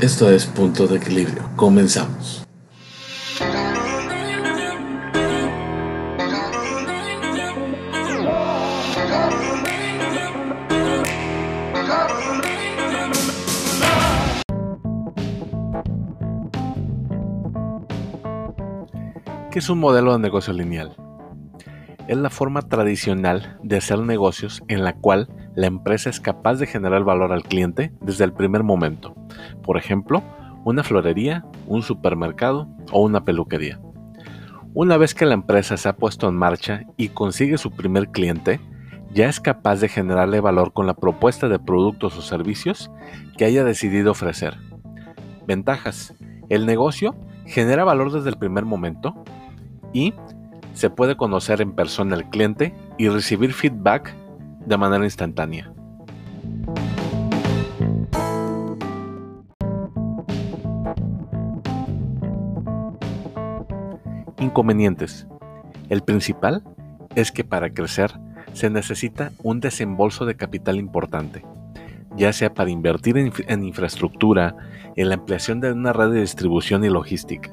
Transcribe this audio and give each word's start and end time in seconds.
Esto 0.00 0.30
es 0.30 0.46
Punto 0.46 0.86
de 0.86 0.98
Equilibrio. 0.98 1.50
Comenzamos. 1.56 2.46
¿Qué 19.50 19.58
es 19.58 19.68
un 19.68 19.80
modelo 19.80 20.12
de 20.12 20.20
negocio 20.20 20.52
lineal? 20.52 20.94
Es 22.06 22.16
la 22.16 22.30
forma 22.30 22.62
tradicional 22.62 23.58
de 23.64 23.78
hacer 23.78 23.98
negocios 23.98 24.62
en 24.68 24.84
la 24.84 24.92
cual 24.92 25.28
la 25.56 25.66
empresa 25.66 26.08
es 26.08 26.20
capaz 26.20 26.54
de 26.60 26.68
generar 26.68 27.02
valor 27.02 27.32
al 27.32 27.42
cliente 27.42 27.92
desde 28.00 28.22
el 28.22 28.32
primer 28.32 28.62
momento. 28.62 29.17
Por 29.62 29.76
ejemplo, 29.76 30.22
una 30.64 30.82
florería, 30.82 31.44
un 31.66 31.82
supermercado 31.82 32.68
o 32.92 33.02
una 33.02 33.24
peluquería. 33.24 33.80
Una 34.74 34.96
vez 34.96 35.14
que 35.14 35.26
la 35.26 35.34
empresa 35.34 35.76
se 35.76 35.88
ha 35.88 35.96
puesto 35.96 36.28
en 36.28 36.36
marcha 36.36 36.82
y 36.96 37.08
consigue 37.08 37.58
su 37.58 37.70
primer 37.70 38.10
cliente, 38.10 38.60
ya 39.12 39.28
es 39.28 39.40
capaz 39.40 39.80
de 39.80 39.88
generarle 39.88 40.40
valor 40.40 40.72
con 40.72 40.86
la 40.86 40.94
propuesta 40.94 41.48
de 41.48 41.58
productos 41.58 42.16
o 42.16 42.22
servicios 42.22 42.90
que 43.36 43.44
haya 43.44 43.64
decidido 43.64 44.12
ofrecer. 44.12 44.56
Ventajas. 45.46 46.14
El 46.48 46.66
negocio 46.66 47.14
genera 47.46 47.84
valor 47.84 48.12
desde 48.12 48.28
el 48.28 48.36
primer 48.36 48.64
momento 48.64 49.24
y 49.92 50.14
se 50.74 50.90
puede 50.90 51.16
conocer 51.16 51.60
en 51.60 51.72
persona 51.72 52.14
al 52.14 52.28
cliente 52.30 52.74
y 52.98 53.08
recibir 53.08 53.52
feedback 53.52 54.14
de 54.66 54.76
manera 54.76 55.04
instantánea. 55.04 55.72
Inconvenientes. 64.40 65.26
El 65.88 66.02
principal 66.02 66.62
es 67.16 67.32
que 67.32 67.42
para 67.42 67.70
crecer 67.70 68.12
se 68.52 68.70
necesita 68.70 69.32
un 69.42 69.58
desembolso 69.58 70.26
de 70.26 70.36
capital 70.36 70.76
importante, 70.76 71.44
ya 72.16 72.32
sea 72.32 72.54
para 72.54 72.70
invertir 72.70 73.18
en, 73.18 73.64
infraestructura, 73.64 74.56
en 74.94 75.08
la 75.08 75.16
ampliación 75.16 75.60
de 75.60 75.72
una 75.72 75.92
red 75.92 76.12
de 76.12 76.20
distribución 76.20 76.84
y 76.84 76.88
logística. 76.88 77.50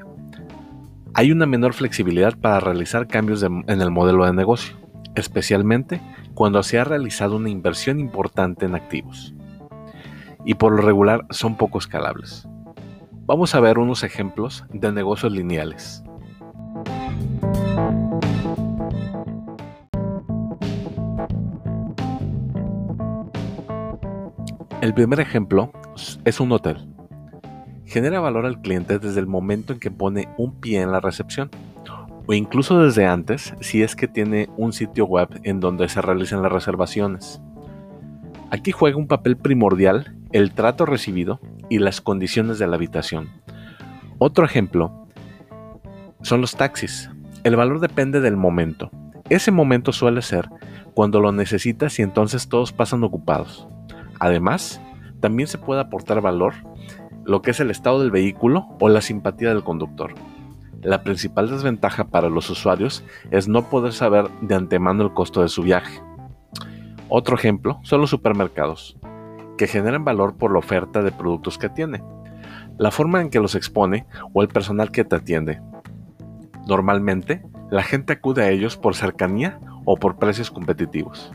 Hay 1.14 1.32
una 1.32 1.46
menor 1.46 1.72
flexibilidad 1.72 2.38
para 2.38 2.60
realizar 2.60 3.08
cambios 3.08 3.42
en 3.42 3.64
el 3.80 3.90
modelo 3.90 4.24
de 4.24 4.32
negocio, 4.32 4.76
especialmente 5.16 6.00
cuando 6.34 6.62
se 6.62 6.78
ha 6.78 6.84
realizado 6.84 7.36
una 7.36 7.50
inversión 7.50 7.98
importante 7.98 8.66
en 8.66 8.74
activos. 8.74 9.34
Y 10.44 10.54
por 10.54 10.72
lo 10.72 10.82
regular 10.82 11.26
son 11.30 11.56
poco 11.56 11.78
escalables. 11.78 12.46
Vamos 13.24 13.56
a 13.56 13.60
ver 13.60 13.78
unos 13.78 14.04
ejemplos 14.04 14.64
de 14.72 14.92
negocios 14.92 15.32
lineales. 15.32 16.04
El 24.82 24.92
primer 24.92 25.20
ejemplo 25.20 25.72
es 26.26 26.38
un 26.38 26.52
hotel. 26.52 26.86
Genera 27.86 28.20
valor 28.20 28.44
al 28.44 28.60
cliente 28.60 28.98
desde 28.98 29.20
el 29.20 29.26
momento 29.26 29.72
en 29.72 29.80
que 29.80 29.90
pone 29.90 30.28
un 30.36 30.60
pie 30.60 30.82
en 30.82 30.92
la 30.92 31.00
recepción 31.00 31.50
o 32.26 32.34
incluso 32.34 32.82
desde 32.82 33.06
antes 33.06 33.54
si 33.60 33.82
es 33.82 33.96
que 33.96 34.06
tiene 34.06 34.50
un 34.58 34.74
sitio 34.74 35.06
web 35.06 35.28
en 35.44 35.60
donde 35.60 35.88
se 35.88 36.02
realicen 36.02 36.42
las 36.42 36.52
reservaciones. 36.52 37.40
Aquí 38.50 38.70
juega 38.70 38.98
un 38.98 39.06
papel 39.06 39.38
primordial 39.38 40.14
el 40.32 40.52
trato 40.52 40.84
recibido 40.84 41.40
y 41.70 41.78
las 41.78 42.02
condiciones 42.02 42.58
de 42.58 42.66
la 42.66 42.76
habitación. 42.76 43.30
Otro 44.18 44.44
ejemplo 44.44 45.06
son 46.20 46.42
los 46.42 46.54
taxis. 46.54 47.10
El 47.44 47.56
valor 47.56 47.80
depende 47.80 48.20
del 48.20 48.36
momento. 48.36 48.90
Ese 49.30 49.50
momento 49.52 49.92
suele 49.92 50.20
ser 50.20 50.50
cuando 50.92 51.20
lo 51.20 51.32
necesitas 51.32 51.98
y 51.98 52.02
entonces 52.02 52.48
todos 52.48 52.72
pasan 52.72 53.04
ocupados. 53.04 53.66
Además, 54.18 54.80
también 55.20 55.48
se 55.48 55.58
puede 55.58 55.80
aportar 55.80 56.20
valor 56.20 56.54
lo 57.24 57.42
que 57.42 57.50
es 57.50 57.60
el 57.60 57.70
estado 57.70 58.00
del 58.00 58.10
vehículo 58.10 58.68
o 58.80 58.88
la 58.88 59.00
simpatía 59.00 59.48
del 59.48 59.64
conductor. 59.64 60.14
La 60.82 61.02
principal 61.02 61.50
desventaja 61.50 62.04
para 62.04 62.28
los 62.28 62.48
usuarios 62.48 63.04
es 63.30 63.48
no 63.48 63.68
poder 63.68 63.92
saber 63.92 64.28
de 64.40 64.54
antemano 64.54 65.02
el 65.02 65.12
costo 65.12 65.42
de 65.42 65.48
su 65.48 65.62
viaje. 65.62 66.00
Otro 67.08 67.34
ejemplo 67.34 67.80
son 67.82 68.00
los 68.00 68.10
supermercados, 68.10 68.96
que 69.58 69.66
generan 69.66 70.04
valor 70.04 70.36
por 70.36 70.52
la 70.52 70.58
oferta 70.58 71.02
de 71.02 71.12
productos 71.12 71.58
que 71.58 71.68
tiene, 71.68 72.02
la 72.78 72.90
forma 72.90 73.20
en 73.20 73.30
que 73.30 73.40
los 73.40 73.54
expone 73.54 74.06
o 74.32 74.42
el 74.42 74.48
personal 74.48 74.92
que 74.92 75.04
te 75.04 75.16
atiende. 75.16 75.60
Normalmente, 76.68 77.42
la 77.70 77.82
gente 77.82 78.12
acude 78.12 78.44
a 78.44 78.50
ellos 78.50 78.76
por 78.76 78.94
cercanía 78.94 79.58
o 79.84 79.96
por 79.96 80.16
precios 80.16 80.50
competitivos. 80.50 81.32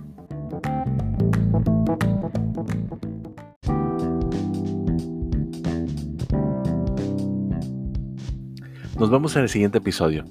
Nos 9.02 9.10
vemos 9.10 9.36
en 9.36 9.42
el 9.42 9.50
siguiente 9.50 9.80
episodio. 9.80 10.26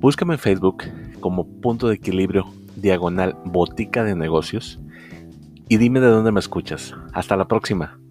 Búscame 0.00 0.32
en 0.32 0.40
Facebook 0.40 0.84
como 1.20 1.46
punto 1.60 1.88
de 1.88 1.96
equilibrio 1.96 2.46
diagonal 2.74 3.36
botica 3.44 4.02
de 4.02 4.16
negocios 4.16 4.80
y 5.68 5.76
dime 5.76 6.00
de 6.00 6.06
dónde 6.06 6.32
me 6.32 6.40
escuchas. 6.40 6.94
Hasta 7.12 7.36
la 7.36 7.48
próxima. 7.48 8.01